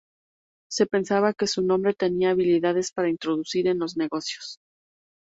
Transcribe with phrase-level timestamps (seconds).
[0.67, 4.57] Se pensaba que su nombre tenía habilidades para introducir en los negocios.